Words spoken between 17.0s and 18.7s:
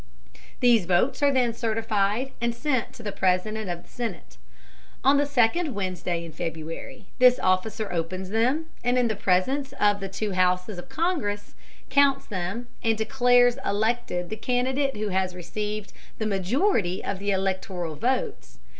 of the electoral votes.